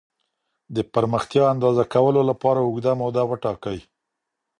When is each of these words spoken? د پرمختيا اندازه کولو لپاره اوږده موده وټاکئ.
د 0.75 0.77
پرمختيا 0.93 1.43
اندازه 1.53 1.83
کولو 1.93 2.21
لپاره 2.29 2.59
اوږده 2.63 2.93
موده 3.01 3.23
وټاکئ. 3.27 3.79